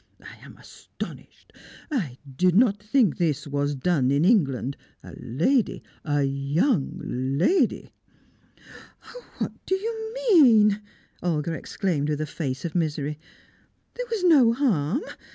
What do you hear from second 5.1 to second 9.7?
lady a young lady!" "Oh, what